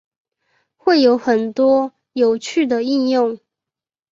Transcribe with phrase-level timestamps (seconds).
[0.77, 3.37] 会有很多有趣的应用